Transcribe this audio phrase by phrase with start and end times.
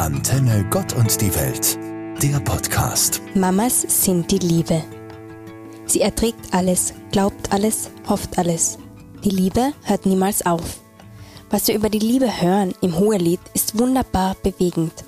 [0.00, 1.78] Antenne Gott und die Welt,
[2.22, 3.20] der Podcast.
[3.34, 4.82] Mamas sind die Liebe.
[5.84, 8.78] Sie erträgt alles, glaubt alles, hofft alles.
[9.24, 10.80] Die Liebe hört niemals auf.
[11.50, 15.04] Was wir über die Liebe hören im Hohelied ist wunderbar bewegend.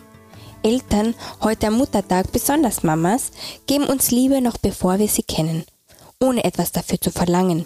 [0.63, 3.31] Eltern, heute am Muttertag, besonders Mamas,
[3.67, 5.65] geben uns Liebe noch bevor wir sie kennen,
[6.21, 7.65] ohne etwas dafür zu verlangen.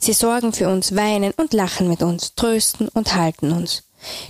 [0.00, 3.84] Sie sorgen für uns, weinen und lachen mit uns, trösten und halten uns.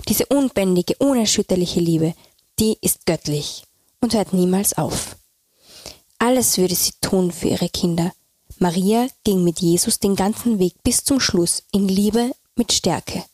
[0.07, 2.13] Diese unbändige, unerschütterliche Liebe
[2.59, 3.63] die ist göttlich
[4.01, 5.17] und hört niemals auf.
[6.19, 8.13] Alles würde sie tun für ihre Kinder.
[8.57, 13.25] Maria ging mit Jesus den ganzen Weg bis zum Schluss in Liebe mit Stärke.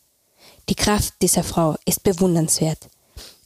[0.69, 2.89] Die Kraft dieser Frau ist bewundernswert.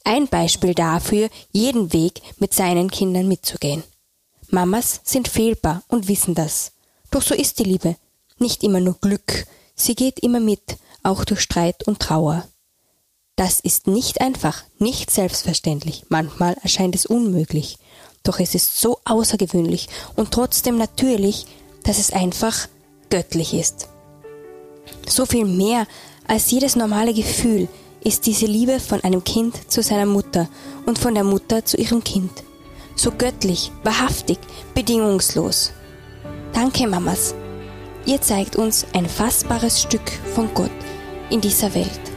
[0.04, 3.82] Ein Beispiel dafür, jeden Weg mit seinen Kindern mitzugehen.
[4.48, 6.72] Mamas sind fehlbar und wissen das.
[7.10, 7.96] Doch so ist die Liebe.
[8.38, 12.46] Nicht immer nur Glück, sie geht immer mit, auch durch Streit und Trauer.
[13.36, 16.06] Das ist nicht einfach, nicht selbstverständlich.
[16.08, 17.78] Manchmal erscheint es unmöglich.
[18.22, 21.46] Doch es ist so außergewöhnlich und trotzdem natürlich,
[21.84, 22.66] dass es einfach
[23.10, 23.88] göttlich ist.
[25.06, 25.86] So viel mehr
[26.26, 27.68] als jedes normale Gefühl
[28.02, 30.48] ist diese Liebe von einem Kind zu seiner Mutter
[30.86, 32.30] und von der Mutter zu ihrem Kind.
[32.96, 34.38] So göttlich, wahrhaftig,
[34.74, 35.72] bedingungslos.
[36.52, 37.34] Danke, Mamas.
[38.06, 40.70] Ihr zeigt uns ein fassbares Stück von Gott
[41.30, 42.15] in dieser Welt.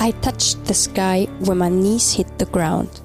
[0.00, 3.02] I touched the sky when my knees hit the ground.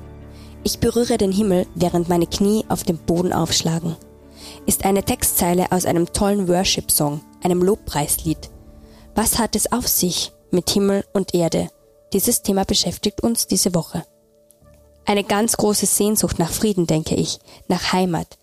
[0.64, 3.96] Ich berühre den Himmel, während meine Knie auf dem Boden aufschlagen.
[4.68, 8.52] Ist eine Textzeile aus einem tollen Worship-Song, einem Lobpreislied.
[9.16, 11.70] Was hat es auf sich mit Himmel und Erde?
[12.14, 14.06] Dieses Thema beschäftigt uns diese Woche.
[15.06, 18.38] Eine ganz große Sehnsucht nach Frieden, denke ich, nach Heimat.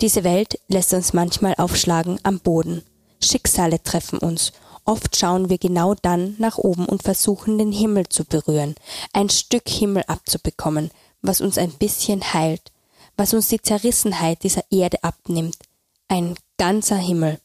[0.00, 2.82] Diese Welt lässt uns manchmal aufschlagen am Boden.
[3.20, 4.52] Schicksale treffen uns
[4.90, 8.74] Oft schauen wir genau dann nach oben und versuchen den Himmel zu berühren,
[9.12, 10.90] ein Stück Himmel abzubekommen,
[11.22, 12.72] was uns ein bisschen heilt,
[13.16, 15.58] was uns die Zerrissenheit dieser Erde abnimmt.
[16.08, 17.38] Ein ganzer Himmel.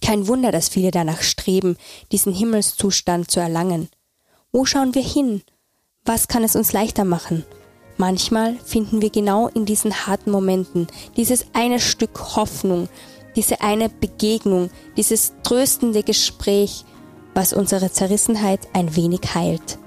[0.00, 1.76] Kein Wunder, dass viele danach streben,
[2.12, 3.88] diesen Himmelszustand zu erlangen.
[4.52, 5.42] Wo schauen wir hin?
[6.04, 7.44] Was kann es uns leichter machen?
[7.96, 12.88] Manchmal finden wir genau in diesen harten Momenten dieses eine Stück Hoffnung,
[13.36, 16.84] diese eine Begegnung, dieses tröstende Gespräch,
[17.34, 19.78] was unsere Zerrissenheit ein wenig heilt.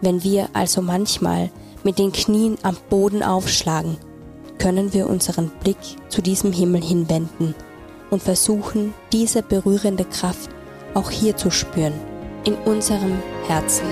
[0.00, 1.50] Wenn wir also manchmal
[1.84, 3.98] mit den Knien am Boden aufschlagen,
[4.58, 7.54] können wir unseren Blick zu diesem Himmel hinwenden
[8.10, 10.50] und versuchen, diese berührende Kraft
[10.94, 11.94] auch hier zu spüren,
[12.44, 13.86] in unserem Herzen.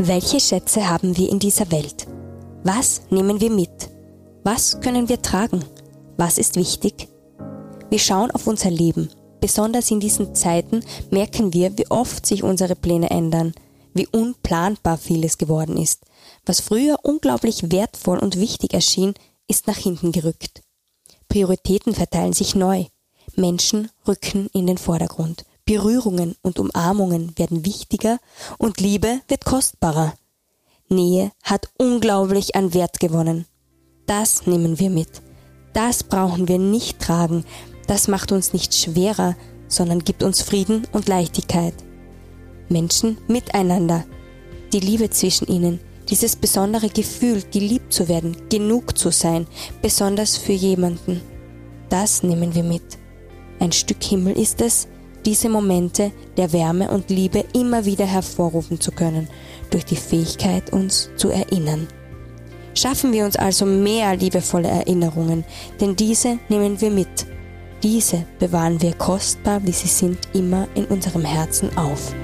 [0.00, 2.06] Welche Schätze haben wir in dieser Welt?
[2.62, 3.90] Was nehmen wir mit?
[4.44, 5.64] Was können wir tragen?
[6.16, 7.08] Was ist wichtig?
[7.90, 9.10] Wir schauen auf unser Leben.
[9.40, 13.54] Besonders in diesen Zeiten merken wir, wie oft sich unsere Pläne ändern,
[13.92, 16.04] wie unplanbar vieles geworden ist.
[16.46, 19.14] Was früher unglaublich wertvoll und wichtig erschien,
[19.48, 20.62] ist nach hinten gerückt.
[21.28, 22.84] Prioritäten verteilen sich neu.
[23.34, 25.44] Menschen rücken in den Vordergrund.
[25.68, 28.18] Berührungen und Umarmungen werden wichtiger
[28.56, 30.14] und Liebe wird kostbarer.
[30.88, 33.44] Nähe hat unglaublich an Wert gewonnen.
[34.06, 35.20] Das nehmen wir mit.
[35.74, 37.44] Das brauchen wir nicht tragen.
[37.86, 39.36] Das macht uns nicht schwerer,
[39.68, 41.74] sondern gibt uns Frieden und Leichtigkeit.
[42.70, 44.06] Menschen miteinander.
[44.72, 45.80] Die Liebe zwischen ihnen.
[46.08, 49.46] Dieses besondere Gefühl, geliebt zu werden, genug zu sein,
[49.82, 51.20] besonders für jemanden.
[51.90, 52.96] Das nehmen wir mit.
[53.60, 54.88] Ein Stück Himmel ist es,
[55.24, 59.28] diese Momente der Wärme und Liebe immer wieder hervorrufen zu können,
[59.70, 61.86] durch die Fähigkeit, uns zu erinnern.
[62.74, 65.44] Schaffen wir uns also mehr liebevolle Erinnerungen,
[65.80, 67.26] denn diese nehmen wir mit.
[67.82, 72.14] Diese bewahren wir kostbar, wie sie sind, immer in unserem Herzen auf.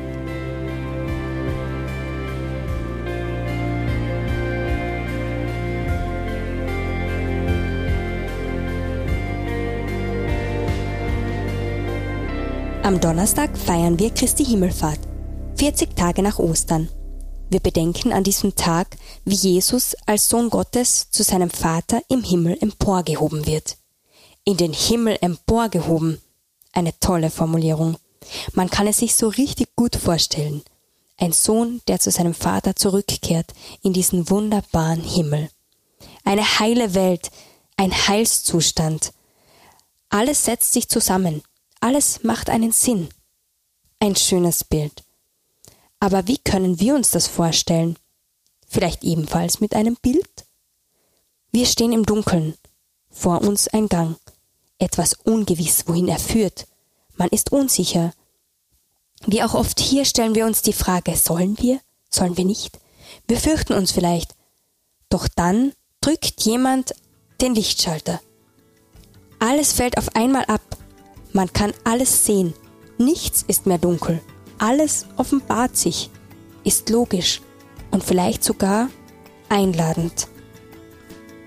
[12.84, 14.98] Am Donnerstag feiern wir Christi Himmelfahrt,
[15.56, 16.90] 40 Tage nach Ostern.
[17.48, 22.58] Wir bedenken an diesem Tag, wie Jesus als Sohn Gottes zu seinem Vater im Himmel
[22.60, 23.78] emporgehoben wird.
[24.44, 26.20] In den Himmel emporgehoben.
[26.74, 27.96] Eine tolle Formulierung.
[28.52, 30.62] Man kann es sich so richtig gut vorstellen.
[31.16, 35.48] Ein Sohn, der zu seinem Vater zurückkehrt in diesen wunderbaren Himmel.
[36.22, 37.30] Eine heile Welt,
[37.78, 39.14] ein Heilszustand.
[40.10, 41.42] Alles setzt sich zusammen.
[41.84, 43.10] Alles macht einen Sinn.
[44.00, 45.04] Ein schönes Bild.
[46.00, 47.98] Aber wie können wir uns das vorstellen?
[48.66, 50.46] vielleicht ebenfalls mit einem Bild?
[51.52, 52.54] Wir stehen im Dunkeln,
[53.10, 54.16] vor uns ein Gang,
[54.78, 56.66] etwas ungewiss, wohin er führt.
[57.16, 58.14] Man ist unsicher.
[59.26, 62.80] Wie auch oft hier stellen wir uns die Frage, sollen wir, sollen wir nicht?
[63.28, 64.34] Wir fürchten uns vielleicht.
[65.10, 66.94] Doch dann drückt jemand
[67.42, 68.22] den Lichtschalter.
[69.38, 70.62] Alles fällt auf einmal ab.
[71.34, 72.54] Man kann alles sehen.
[72.96, 74.20] Nichts ist mehr dunkel.
[74.58, 76.08] Alles offenbart sich,
[76.62, 77.42] ist logisch
[77.90, 78.88] und vielleicht sogar
[79.48, 80.28] einladend.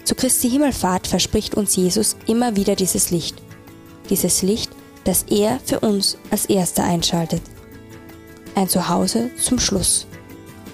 [0.04, 3.42] Zu Christi Himmelfahrt verspricht uns Jesus immer wieder dieses Licht.
[4.10, 4.72] Dieses Licht,
[5.06, 7.42] das er für uns als erster einschaltet.
[8.56, 10.06] Ein Zuhause zum Schluss.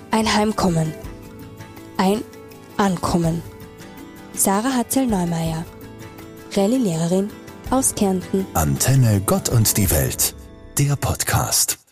[0.10, 0.92] Ein Heimkommen.
[1.98, 2.24] Ein
[2.78, 3.44] Ankommen.
[4.34, 5.64] Sarah Hatzel-Neumeier,
[6.56, 7.30] Rallye-Lehrerin
[7.74, 8.46] aus Kärnten.
[8.54, 10.36] Antenne Gott und die Welt,
[10.78, 11.83] der Podcast.